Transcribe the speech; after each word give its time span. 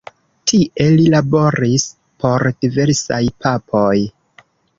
Tie 0.51 0.87
li 0.93 1.03
laboris 1.15 1.85
por 2.25 2.47
diversaj 2.65 3.21
papoj. 3.47 3.95